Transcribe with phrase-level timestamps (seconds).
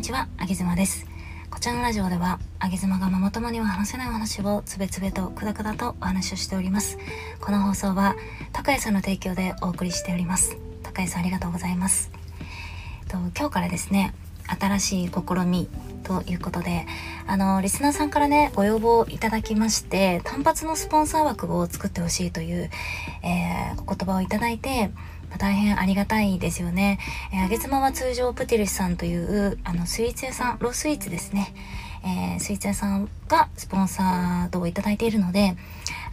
[0.00, 1.06] にちは、あげずまです。
[1.50, 6.96] こちらのラジオでは、あげずまがママ友には話せないお話をつべつべとくだくだとお話をしております。
[7.38, 8.16] この放送は、
[8.50, 10.56] 高谷さんの提供でお送りしております。
[10.82, 12.10] 高谷さんありがとうございます。
[13.08, 14.14] と今日からですね、
[14.58, 15.68] 新しい試み
[16.02, 16.86] ということで、
[17.26, 22.70] あの、リスナーさんからね、ご要望いただきまして、単発のスポンサー枠を作ってほしいという、
[23.22, 24.92] えー、お言葉をいただいて、
[25.38, 26.98] 大変ありがたいですよね。
[27.32, 31.54] えー、あげつまは通常プティルシさんというあのスイーツ屋さん、ロースイーツですね。
[32.02, 35.56] えー、スイーツ屋さんがスポンサードをいただいているので、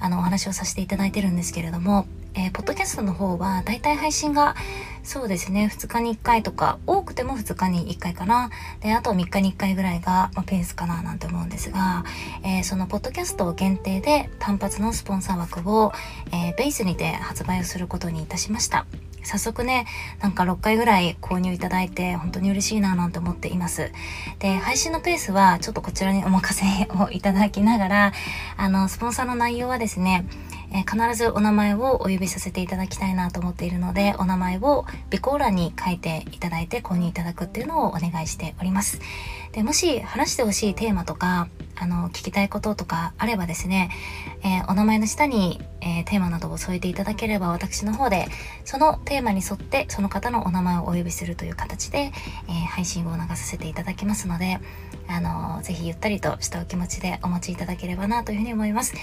[0.00, 4.54] あの、お話をさせていただいてるんですけれども、えー、ポッドキャストの方はだいたい配信が
[5.02, 12.04] そうですね2日に1回とか多くても2日に1回かなであと3日に1回ぐらいが、まあ、ペースかななんて思うんですが、
[12.44, 15.92] えー、そのポッドキャスト限定で単発のスポンサー枠を、
[16.30, 18.84] えー、ベースにて発売をすることにいたしました
[19.26, 19.86] 早速ね、
[20.20, 23.90] なんか6回ぐらい購入いただいて本当に嬉しいななんて思っています。
[24.38, 28.12] で、配信のペースはちょっとこちらにお任せをいただきながら、
[28.56, 30.26] あの、スポンサーの内容はですね、
[30.72, 39.00] え、必ずお名前をお呼びさせていただきたいなと思っているので、お名前を備考欄に書いていただいて購入いただくっていうのをお願いしております。
[39.52, 43.90] で、もし話してほしいテーマとか、あの、聞きたいこととかあればですね、
[44.42, 48.26] えー、お名前の下に、えー、テーマなどを添えていただければ私の方で、
[48.64, 52.12] そのテーマに沿ってその方のお名前をお呼びするという形で、
[52.48, 54.58] え配信を流させていただきますので、
[55.08, 58.94] あの、ぜひゆったりとしたお気持ちでお待ちいただければなというふうに思います。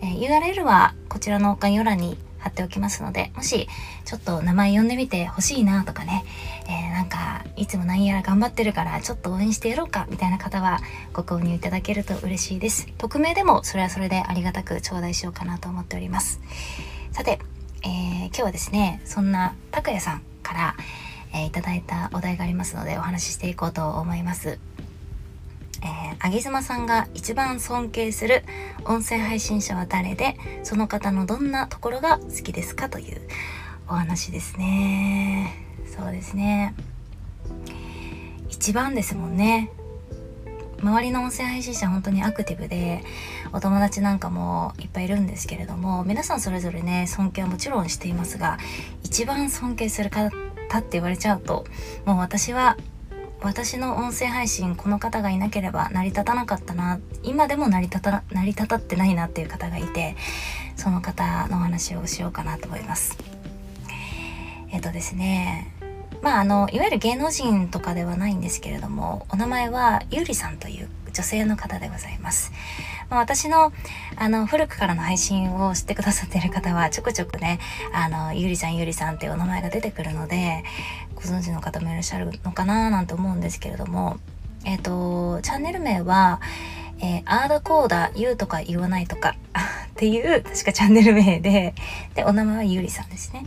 [0.00, 2.18] え URL はこちらの概要欄に
[2.48, 3.68] 貼っておきますので、もし
[4.04, 6.24] ちょっと名前呼んでみてほしいなとかね、
[6.66, 10.80] えー、なんかいつも何やら頑張ってるからちょっと応援してやろうかみたいな方は
[11.12, 12.88] ご購入いただけると嬉しいです。
[12.98, 16.40] 匿名でもそれはそれでありがたく頂戴しようかなと思っております。
[17.12, 17.38] さて、
[17.82, 20.76] えー、今日はですね、そんな拓也さんから、
[21.32, 24.58] えー、いただいたお題がありますのでお話ししていこうと思います。
[25.82, 28.42] えー、あぎずまさんが一番尊敬する
[28.84, 33.20] 音声配信者は誰で、その方のどんなところが好きですかという
[33.88, 35.54] お話ですね。
[35.86, 36.74] そうですね。
[38.48, 39.70] 一番ですもんね。
[40.80, 43.02] 周りの音声配信者本当にアクティブで
[43.52, 48.58] お友達なんかもいっぱいいるんですけれども皆さんそれぞれね尊敬はもちろんしていますが
[49.02, 51.64] 一番尊敬する方って言われちゃうと
[52.04, 52.76] もう私は
[53.40, 60.16] 私の音声配信この方がいなければ成り立たなかったな今でも成り立た成り立たってないなっていう方がいて
[60.76, 63.18] その方のお話をしようかなと思います
[64.70, 65.72] えっ、とですね
[66.20, 72.52] まああのいわゆる芸能人とかではないんですけれどもお名前はゆりさんという女性の方でございます。
[73.10, 73.72] まあ、私の
[74.16, 77.58] あの古くからの配信を知ってくださっている方はちょくちょくね
[77.92, 80.62] あのゆりさんゆりさんっていうお名前が出てくるので
[81.28, 84.18] 存知の方もいらっしゃるのかななんて思うんですけれども
[84.64, 86.40] えっ、ー、とチャンネル名は
[87.00, 91.74] えー、あーだこうだ言うとか言わないとか っていう確かチャンネル名で
[92.16, 93.46] でお名前はゆりさんですね。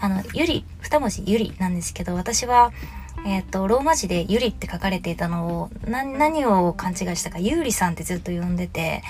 [0.00, 2.72] あのゆり二文字ゆりなんですけど私は
[3.24, 9.02] えっ、ー、と、ローマ字でゆりって書かれていたのを、何を勘違いしたか、ゆうりさんってずっと呼んでて、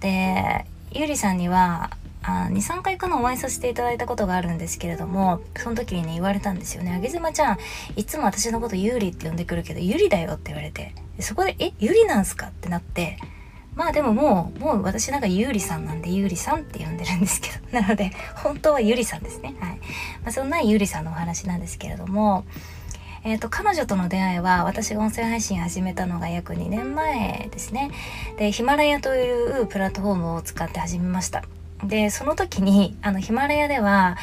[0.00, 1.90] で、ゆりさんには、
[2.22, 6.92] あ2、3回かなお会いさせていただいたことがあるんですけれども、その時にね、言われたんですよね。
[6.92, 7.58] あげずまちゃん、
[7.96, 13.18] いつも私のことゆうりって呼んでくるけど、ゆりだよって言われて、そこで、え、ゆりなんすかってなって、
[13.74, 19.54] まあでももう、もう私なんかゆうりさんなんでゆうりさんって呼んでるんですけど、 なので、本当はゆりさんですね。
[19.60, 19.76] はい。
[19.76, 19.78] ま
[20.26, 22.44] あ、そんなゆりさんのお話なんですけれども、
[23.24, 27.90] えっ、ー、と、彼女との出会いは、私が音声配信始めたのが約2年前ですね。
[28.36, 31.44] で、ヒマラヤというプラットフォームを使って始めました。
[31.84, 34.16] で、その時に、あの、ヒマラヤでは、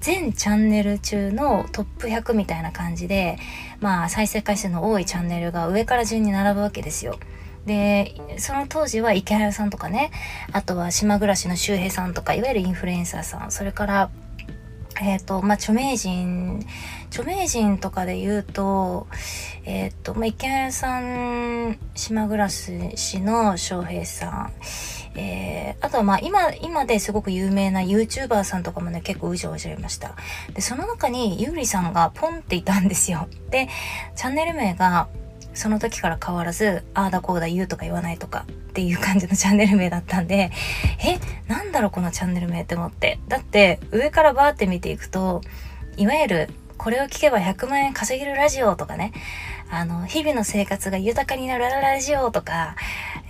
[0.00, 3.38] 全チャンネル中のトップ100みたいな感じで、
[3.80, 7.18] まあ、再生回数の多いチャンネルが上から順に並ぶわけですよ。
[7.66, 10.10] で、その当時は池原さんとかね、
[10.52, 14.10] あとは島暮らしの周平さんとか、いわゆるインフルエンサーさん、それから、
[15.00, 16.64] えっ、ー、と、まあ、著名人、
[17.10, 19.06] 著名人とかで言うと、
[19.64, 22.72] えっ、ー、と、まあ、池谷さん、島暮らし
[23.20, 24.52] の翔平さん、
[25.18, 30.14] えー、あとはまあ今、今ですごく有名な YouTuber さんとかもね、結構うじゃうじゃいました。
[30.54, 33.28] で、その中にゆうりさんがポンっていたんですよ。
[33.50, 33.68] で、
[34.14, 35.08] チャンネル名が、
[35.54, 40.52] その時から変わらず、ああだこうだ言うとか言わないとかっていう感じのチャンネル名だったんで、
[41.04, 41.18] え、
[41.52, 43.18] なんだろうこのチャンネル名って思って。
[43.26, 45.40] だって上からバーって見ていくと、
[45.96, 49.12] いわゆるこれを聞けば100万円稼げるラジオとかね、
[49.68, 52.76] あの、日々の生活が豊かになるラジオとか、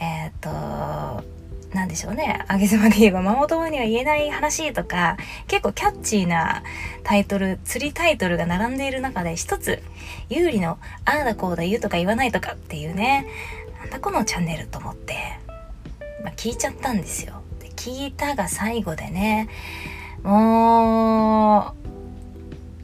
[0.01, 1.38] えっ、と、
[1.73, 2.45] なんでしょうね。
[2.49, 5.17] あげ妻で言えば、ママ友には言えない話とか、
[5.47, 6.63] 結構キャッチーな
[7.03, 9.83] タイトル、釣りタイトルが並んでいる中で一つ、
[10.31, 13.27] 有利の、ああだこうだ言うとか言わないとかっていうね、
[13.81, 15.15] なんだこのチャンネルと思って、
[16.25, 17.43] まあ、聞いちゃったんですよ。
[17.61, 19.49] で聞いたが最後でね、
[20.23, 21.75] も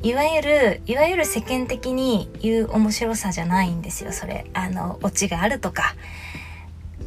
[0.02, 4.44] う、いわゆる、いわゆる世間的に言う面白さじゃないんですよ、それ。
[4.52, 5.96] あの、オチがあるとか、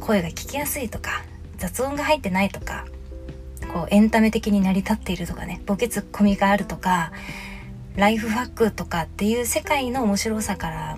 [0.00, 1.22] 声が聞きやすいとか、
[1.58, 2.86] 雑音が入ってないとか
[3.72, 7.12] こうエンタメ的に成り立っているとかねボケツッコミがあるとか
[7.96, 10.96] ライフハックとかっていう世界の面白さから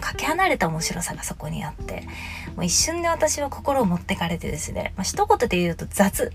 [0.00, 2.06] かけ離れた面白さがそこにあって
[2.56, 6.32] もう一瞬で私は心を持ってかれてですね、まあ、一言で言うと雑。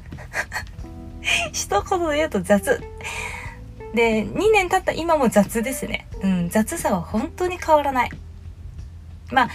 [1.52, 2.82] 一言で言うと雑。
[3.94, 6.08] で2年経った今も雑ですね。
[6.22, 8.12] うん雑さは本当に変わらない。
[9.32, 9.50] まあ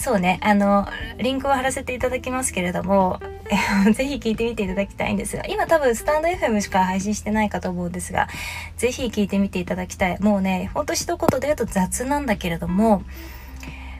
[0.00, 0.88] そうね、あの、
[1.18, 3.20] リンクを貼らせていただきますけれども、
[3.92, 8.26] ぜひ聞いてみていただきたいんですが、今多分スタンド FM しか配信してないかと思うんですが、
[8.78, 10.18] ぜひ聞いてみていただきたい。
[10.20, 13.02] もうね、ほんと一言で言うと雑なんだけれども、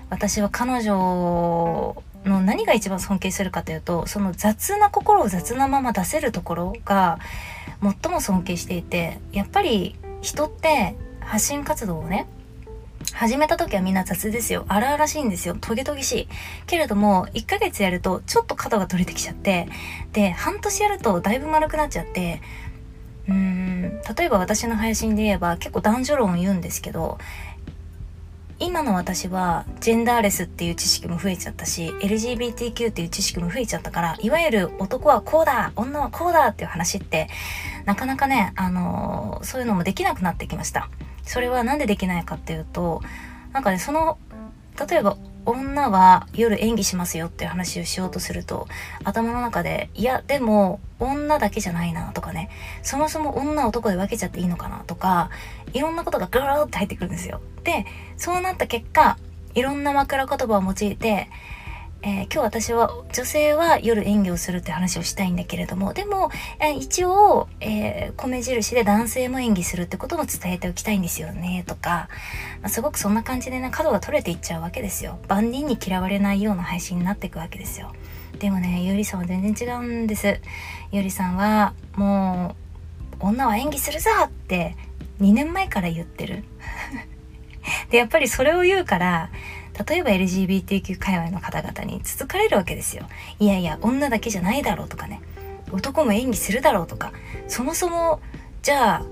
[0.08, 7.18] 私は彼女の何が一番尊敬するかというと、その雑な心を雑なまま出せるところが
[7.82, 12.26] 最も尊敬していて、やっぱり人って発信活動をね、
[13.12, 14.64] 始めた時はみんな雑ですよ。
[14.68, 15.56] 荒々しいんですよ。
[15.60, 16.28] トゲトゲしい。
[16.66, 19.68] けれども、1ヶ月やるとちょっと角が取れてきちゃって、
[20.12, 22.40] で、半年やるとだいぶ丸くなっちゃって、
[23.28, 27.18] うーん、例えば私の配信で言えば結構男女論を言うんですけど、
[28.62, 37.28] 今の私はジェンダーレスっていう知識も増えちゃったし LGBTQ っていう知識も増えちゃったからいわゆる男はこうだ女はこうだっていう話って
[37.86, 40.90] なかなかねあのー、そういうのもできなくなってきました
[41.24, 43.02] それは何でできないかっていうと
[43.52, 44.18] なんかねその
[44.88, 48.68] 例えば女は夜演技しますよっていう話をしようとすると
[49.04, 52.50] 頭の中でいやでも女だけじゃないなとかね
[52.82, 55.30] そもそも女男で分けちゃっていいのかなとか
[55.72, 57.40] いろんなことがガーッと入ってくるんですよ。
[57.64, 59.18] でそうなった結果
[59.54, 61.28] いろんな枕言葉を用いて
[62.02, 72.08] えー、今日私は女性は夜演技をするって話をしたいんだけれどもでも、えー、一応、えー、米印で男性も演技するってことも伝えておきたいんですよねとか、
[72.62, 75.18] まあ、すごくそんな感じでね角が取れていっちゃうわけですよ。
[75.28, 77.92] 万人に嫌われないような配信になっていくわけですよ。
[78.38, 80.40] でもねゆりさんは全然違うんです。
[80.92, 82.56] ゆりさんはも
[83.20, 84.74] う女は演技するぞって
[85.20, 86.44] 2年前から言ってる。
[87.90, 89.30] でやっぱりそれを言うから
[89.86, 93.04] 例えば LGBTQ 界隈の方々につつかれるわけですよ。
[93.38, 95.20] いやいや、女だけじゃないだろうとかね。
[95.72, 97.12] 男も演技するだろうとか。
[97.48, 98.20] そもそも、
[98.62, 99.06] じゃあ、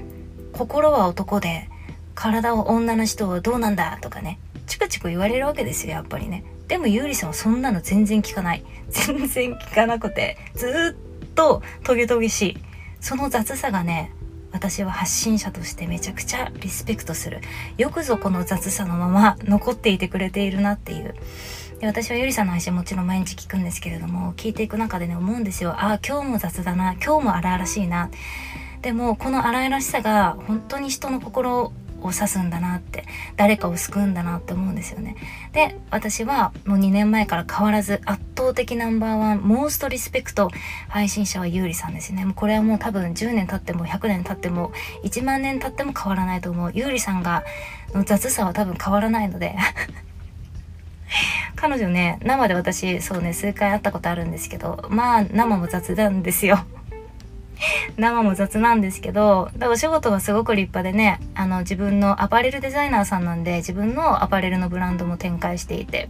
[0.53, 1.69] 心は男で、
[2.15, 4.41] 体を女の人はどうなんだとかね。
[4.67, 6.45] チクチク言われるわけですよ、やっぱりね。
[6.67, 8.65] でも、ゆうりさんはそんなの全然聞かない。
[8.91, 12.59] 全然聞かなくて、ずっとトゲトゲしい。
[13.01, 14.13] その雑さがね、
[14.59, 17.41] 私は発信者としてめちゃくちゃリスペクトする。
[17.77, 21.15] よくぞこの雑さのまま残っていてくれているなっていう。
[21.79, 25.71] で私はゆりさんの配信もちろん毎日聞くんですけれども聞いていく中でね思うんですよ。
[25.71, 26.95] ああ今日も雑だな。
[26.95, 28.11] 今日も荒々しいな。
[28.83, 31.73] でもこの荒々しさが本当に人の心
[32.03, 33.05] を指すんだなって
[33.37, 35.17] 誰かを救うんだなって思うんですよね。
[35.53, 40.51] で私はもう2年前から変わらず圧倒的ナンバーワンモーストリスペクト
[40.89, 42.25] 配信者はゆうりさんですね。
[42.25, 44.73] もうこれはもう多分10年経っても100年経っても
[45.05, 46.73] 1万年経っても変わらないと思う。
[46.75, 47.45] ゆうりさんが
[47.95, 49.57] の雑さは多分変わらないので。
[51.57, 56.65] 彼女ね生で私そうね数回会ったことあるんですけどまあ生も雑なんですよ。
[57.97, 66.09] 生も雑なんですけど、お仕事はすごく立派でね、あの自分のアパレルデザイナーさんなんで、自分のアパレルのブランドも展開していて、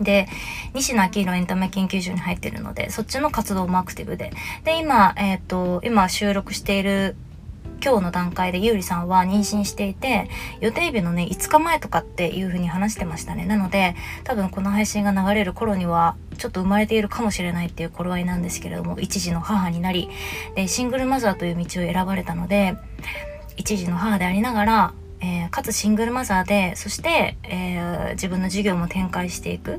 [0.00, 0.28] で、
[0.74, 4.32] 西野昭弘エンタメ研究所に入ってるので、そっちの活動もアクティブで。
[4.64, 7.16] で、今、えっ、ー、と、今収録している
[7.82, 10.28] 今日の段階でゆうりさんは妊娠していて、
[10.60, 13.44] 予定日のね、5日前とかっていう風に話してましたね。
[13.46, 13.94] なので、
[14.24, 20.08] 多分この配信が流れる頃には、ちょっと生まれているかもしれないっていう頃合いなんですけれども、一児の母になり、
[20.54, 22.76] で、シングルマザーという道を選ばれたので、
[23.56, 29.78] 一児の母でありながら、えー、かつシングルマザーで、そして、えー、自分の事業も展開していく。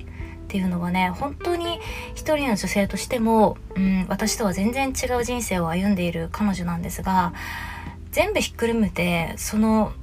[0.50, 1.80] っていうのはね本当に
[2.16, 7.34] 一人の女性としても、うん、私とは全然違う人生を歩んでいる彼女なんですが
[8.12, 9.94] 全部ひっくるめてその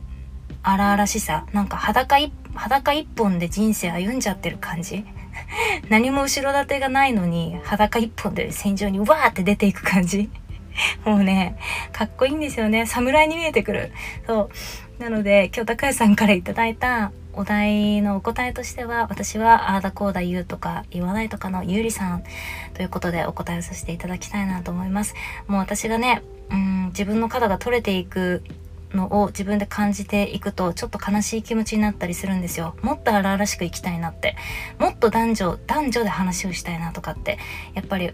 [0.62, 5.04] 荒々しさなんか裸一裸一本で人生歩んじゃってる感じ
[5.88, 10.30] 何も後ろ盾がないのに裸一本で戦場にわーって出ていく感じ。
[11.04, 11.56] もうね
[11.92, 12.86] かっこいいんですよね。
[12.86, 13.92] 侍に見えてくる。
[14.26, 14.50] そ
[14.98, 15.02] う。
[15.02, 22.22] なので今日高橋さんから頂いたお題のお答えとしては私はああだこうだ言うとか言わないとかのゆうりさん
[22.72, 25.14] ということでお答えをさせていただきたいなと思います。
[25.46, 28.42] もう私がねうん自分の角が取れていく
[28.92, 32.76] のを自分で感じていくとちょっと悲しい気持ちになったりするんですよ。
[32.82, 34.36] もっと荒々しく生きたいなって。
[34.78, 37.38] もっと男女男女で話をしたいなとかって
[37.74, 38.12] やっぱり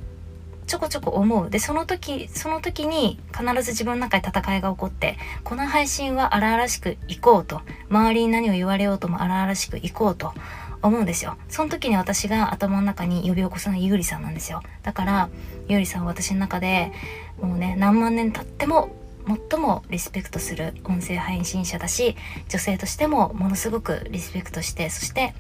[0.67, 1.51] ちょこちょこ思う。
[1.51, 7.61] でその時その時に必ず自分の中で戦いが起こってこの配信は荒々しくいこうと。
[7.91, 10.33] 周りに何を言われようとも荒々しくいこうと
[10.83, 11.37] 思うんですよ。
[11.49, 14.63] その時に私が頭の中に呼び起こすのはゆうりさんなんですよ。
[14.83, 15.29] だから
[15.69, 16.93] ゆうりさんは私の中で
[17.41, 18.91] もうね何万年経っても
[19.51, 22.17] 最もリスペクトする音声配信者だし
[22.49, 25.35] 女性としてもものすごくリスペクトしてそして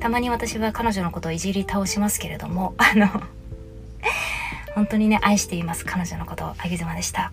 [0.00, 3.08] たまに私は彼女のことをいじり倒しますけれどもあの
[4.74, 7.32] 本当にね愛しています彼女のことをあげずまでした。